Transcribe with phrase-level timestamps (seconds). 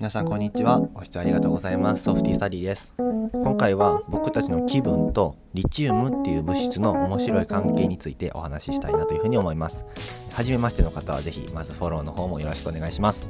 [0.00, 0.80] 皆さんこんにちは。
[0.80, 2.04] ご視聴ありがとうございます。
[2.04, 2.94] ソフティスタディです。
[2.96, 9.84] 今回は僕たちの気分とリチウムっていう物質の面白い関係についてお話ししたいなというふうに思います。
[10.32, 13.28] 初めましての方はぜひまずフォローの方もよろしくお願いします。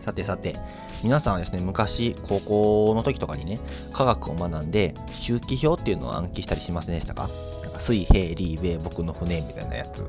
[0.00, 0.54] さてさて
[1.02, 3.58] 皆さんはですね昔高校の時とかにね
[3.92, 7.28] 科学を学んで周期表っていうのを暗記したりしませんでしたか？
[7.64, 10.04] なんか水平リーベ僕の船みたいなやつ。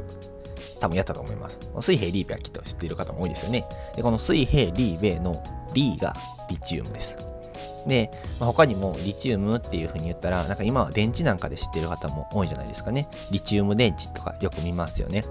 [0.79, 1.59] 多分やったと思います。
[1.81, 3.65] 水平リーベはきっと知っている方も多いですよね。
[3.95, 5.43] で、この水平リーベの
[5.73, 6.15] リーが
[6.49, 7.15] リチウムです。
[7.87, 13.07] で、まあ、他にもリチウムっていう風に言ったら、なんか今は電池なんかで知っている方も多いじゃないですかね。
[13.31, 15.23] リチウム電池とかよく見ますよね。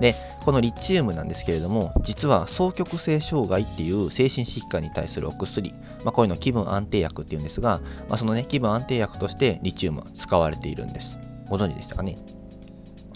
[0.00, 5.72] で、このリチウムなんですけれども、実は双極性障害っていう精神疾患に対するお薬、
[6.04, 11.16] まあ、こういうの気分安定薬っていうんですが、まあ、そのね、気分安定薬としてリチウムは使われているんです。
[11.48, 12.16] ご存知でしたかね？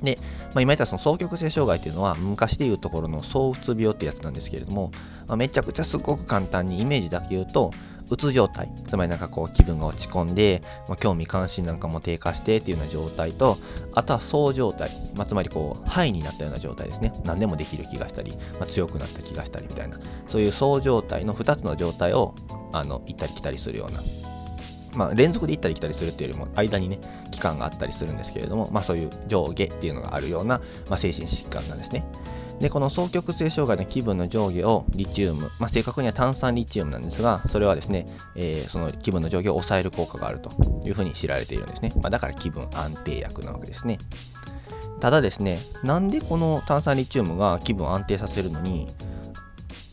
[0.02, 0.19] で、
[0.55, 4.91] まあ、今言ったその双極性障害っていうのは昔でいうところの躁うつ病ってやつなんですけれども、
[5.27, 7.73] まあ、めちゃくちゃすごく簡単にイメージだけ言うと
[8.11, 13.59] うつ状態つまりなんかこう気分が落ち込んで、まあ、興味関心なんかも低下してっていうような状態と
[13.95, 17.12] あとは躁状態、まあ、つまりこうハイになったような状態ですね。
[17.25, 19.98] 何でもできる気がしたり、まあ、強くなった気がしたりみたいな。
[20.27, 22.34] そういう躁状態の2つの状態を
[22.72, 24.00] あの行ったり来たりするような
[24.98, 26.98] まあ、連続で行ったり来たりするっていうよりも間にね
[27.30, 30.60] 期間があったりするんですけれども、まあ、そういう上下っていうのがあるような、
[30.91, 32.04] まあ、精神疾患なんですね。
[32.58, 40.50] でこの双極性障害の気分の上下をリチウム、まあ、正確には炭酸リチウムなんですがそれはですね、えー、その気分の上下を抑える効果があると
[40.84, 43.98] いうふうに知られているんですね、まあ、だから気分安定薬なわけですね。
[44.98, 48.88] ただですねなんでこの炭酸リチウムが気分を安定させるのに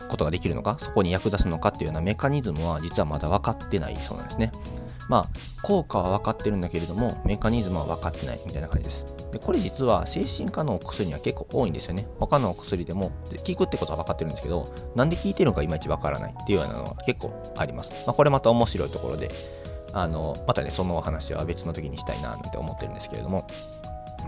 [0.08, 4.52] ことができるのかそこに役立つのかっていうようなメカニズムは実はまだ分かってないそうなんですね。
[5.08, 5.30] まあ、
[5.62, 9.04] 効果は分かってるんだけれども、メカニズムは分かってないみたいな感じです。
[9.32, 12.08] でこれ実は精神科のお薬には結構多いんですよね。
[12.20, 13.12] 他のお薬でも、
[13.46, 17.90] 効くってことは分かってるんですけど、なんで効いてるのかいまいち分からないっていうようなのが結構あります。
[18.06, 19.30] まあ、これまた面白いところで、
[19.94, 23.48] あのまたね、そのお話は別の時にしたいなって思ってるんですけれども、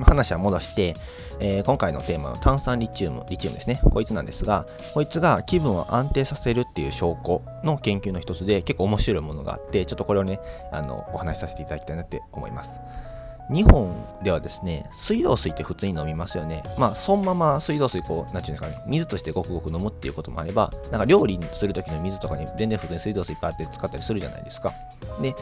[0.06, 0.96] 話は戻して、
[1.40, 3.80] えー、今回のテーマの炭酸リチウム、リチウムですね。
[3.84, 10.40] こいつなんですが、こいつが気分を安定させるっていう証拠の研究の一つで結構面白いものがあって、ちょっとこれをね、
[10.72, 12.72] あのお話しさせていただきたいなって思います。
[13.50, 16.64] 日本ではですね、水道水って普通に飲みますよね。
[16.78, 24.74] まあ、そのまま水道水、こう、なんていうんですかね、水としてごくごく飲むっていうこともあれば、なんか料理するときの水とかに全然普通に水道水パーって使ったりするじゃないですか。
[25.22, 25.34] で、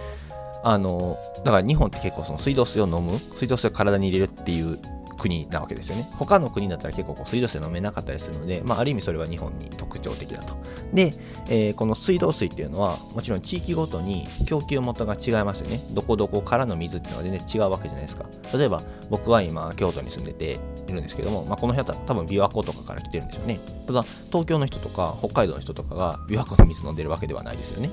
[0.66, 1.16] あの
[1.46, 4.80] だから日本って結構その水道水を飲む水道水を体に入れるっていう
[5.16, 6.10] 国なわけですよね。
[6.14, 10.56] 他の国だったら結構こう水道水飲めなかったりするので、まあ、ある意味それは日本に特徴的だと。
[10.92, 11.14] で、
[11.50, 15.86] えー、この水道水っていうのはもちろん地域ごとに供給元が違いますよね。
[15.92, 18.26] どこどこからの水っていうのは全然違うわけじゃないですか。
[18.58, 18.82] 例えば
[19.12, 23.60] 僕は今京都に住んでているんですけども、まあ、この辺は多分琵琶湖とかから来てるんでしょうね。
[23.86, 27.90] ただ東京の人とか北海道の人とかが琵琶湖の水飲んでるわけではないですよね。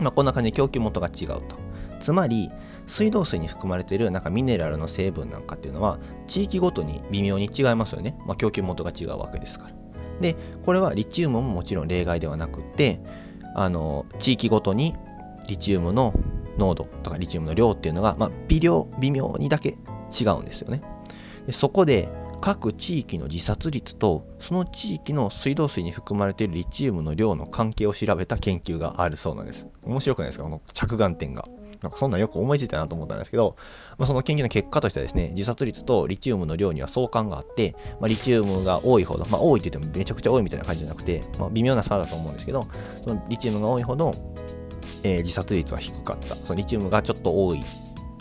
[0.00, 1.61] まあ、こんな感じで供給元が違うと。
[2.02, 2.50] つまり
[2.86, 9.74] 水道水に含まれているなんかミネラルの成分なんかっていうのは地域ごとに微妙に違いますよね、まあ、供給元が違うわけですから。
[10.20, 13.00] でこれはリチウムももちろん例外ではなくって
[13.54, 14.94] あの地域ごとに
[15.48, 16.12] リチウムの
[16.58, 19.78] 濃度とかリチウムの量っていうのが、まあ、微量微妙にだけ
[20.20, 20.82] 違うんですよね。
[21.46, 22.08] でそこで
[22.40, 29.68] 各地域の自殺率とその地域の水道水に含まれているリチウムの量の関係を調べた研究があるそうなんです。
[29.84, 30.44] 面白くないですか？
[30.44, 31.44] この着眼点が。
[31.82, 33.56] なんかそんなんよく思いついたなと思ったんですけど、
[33.98, 42.66] まあ、その研究の結果としてはですね、自殺率とリチウムの量には相関があって、まあ、リチウムが多いほど、まあ、多いって言ってもめちゃくちゃ多いみたいな感じじゃなくて、まあ、微妙な差だと思うんですけど、
[43.04, 44.14] そのリチウムが多いほど、
[45.02, 46.36] えー、自殺率は低かった。
[46.36, 47.60] そのリチウムがちょっと多い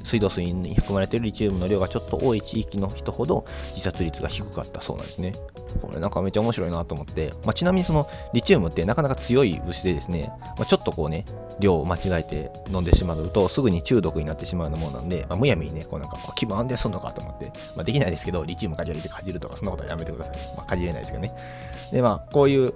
[0.04, 5.34] 水道水に含まれているリチウムの量がちょっと多い地域の人ほど自殺率が低かったそうなんですね。
[5.82, 11.26] これなんかめっちゃ面白いなと思って、まあ、ちなみにそのリチウムってなかなか強い物質でですね、まあ、ちょっとこうね、
[11.60, 17.46] 量を間違えて飲んでしまうとすぐに中毒になってしまうようなものなんで、まあ、むやみにね、こうなんか気分安定するのかと思って、
[17.76, 20.36] まあ、できないですけど、リチウムかじられてかじるとかそんなことはやめてください。
[20.58, 21.34] まあ、かじれないですけどね。
[21.92, 22.74] で、まあ、こういう、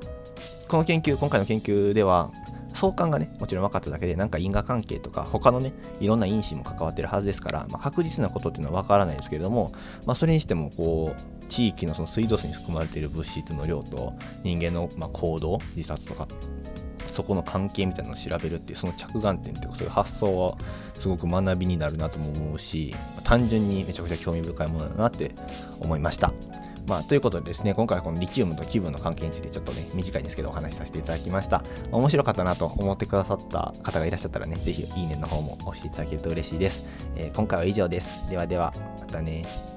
[0.68, 2.32] この研究、今回の研究では、
[2.76, 9.72] 相関がね、もちろん分かっただけで、なんか因果関係とか、他のね、いろんな因子も関わってるはずですから、まあ、確実なことっていうのは分からないですけれども、
[10.06, 14.14] まあ、それにしても、こう、地域のその水道水に含まれている物質の量と
[14.44, 16.28] 人間のま行動、自殺とか、
[17.10, 20.58] そこの関係みたいなのを調べるっていう、その着眼点っていうか、そういう発想は
[21.00, 22.94] すごく学びになるなとも思うし、
[23.24, 25.32] 単純にめちゃくちゃ興味深いものだなって
[25.80, 26.34] 思いました。
[26.88, 31.64] まあ、ということでですね、今回はこのリチウムと気分の関係についてちょっとね、短いんですけどお話しさせていただきました。
[31.92, 36.86] 面白かったなと思ってくださった方がいらっしゃったらね、ぜひいいねの方も押していただけると嬉しいです。
[37.16, 38.30] えー、今回は以上です。
[38.30, 39.75] ではでは、またね。